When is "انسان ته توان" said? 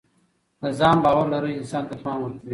1.59-2.17